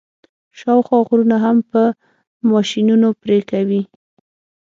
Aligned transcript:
شاوخوا 0.59 0.99
غرونه 1.07 1.37
هم 1.45 1.57
په 1.71 1.81
ماشینونو 2.51 3.09
پرې 3.21 3.39
کوي. 3.51 3.81